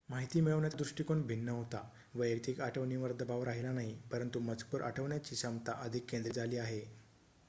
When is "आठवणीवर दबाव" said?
2.61-3.43